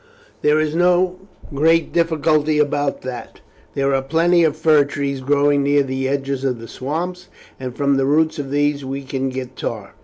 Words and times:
There 0.41 0.59
is 0.59 0.73
no 0.73 1.19
great 1.53 1.93
difficulty 1.93 2.57
about 2.57 3.03
that. 3.03 3.39
There 3.75 3.93
are 3.93 4.01
plenty 4.01 4.43
of 4.43 4.57
fir 4.57 4.83
trees 4.85 5.21
growing 5.21 5.61
near 5.61 5.83
the 5.83 6.09
edges 6.09 6.43
of 6.43 6.57
the 6.59 6.67
swamps, 6.67 7.27
and 7.59 7.75
from 7.77 7.97
the 7.97 8.05
roots 8.07 8.39
of 8.39 8.49
these 8.49 8.83
we 8.83 9.03
can 9.03 9.29
get 9.29 9.55
tar." 9.55 9.93